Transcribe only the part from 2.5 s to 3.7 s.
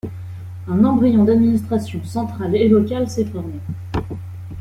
et locale s’est formé.